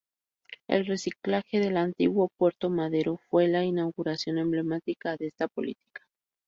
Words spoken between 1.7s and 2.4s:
antiguo